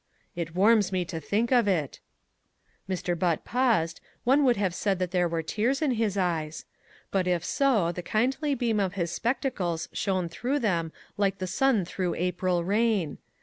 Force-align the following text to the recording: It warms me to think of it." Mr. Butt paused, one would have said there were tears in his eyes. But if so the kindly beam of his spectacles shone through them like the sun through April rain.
It 0.35 0.55
warms 0.55 0.91
me 0.91 1.05
to 1.05 1.19
think 1.19 1.51
of 1.51 1.67
it." 1.67 1.99
Mr. 2.89 3.13
Butt 3.15 3.45
paused, 3.45 4.01
one 4.23 4.43
would 4.43 4.57
have 4.57 4.73
said 4.73 4.97
there 4.97 5.27
were 5.27 5.43
tears 5.43 5.79
in 5.79 5.91
his 5.91 6.17
eyes. 6.17 6.65
But 7.11 7.27
if 7.27 7.45
so 7.45 7.91
the 7.91 8.01
kindly 8.01 8.55
beam 8.55 8.79
of 8.79 8.93
his 8.95 9.11
spectacles 9.11 9.89
shone 9.93 10.27
through 10.27 10.57
them 10.57 10.91
like 11.17 11.37
the 11.37 11.45
sun 11.45 11.85
through 11.85 12.15
April 12.15 12.63
rain. 12.63 13.19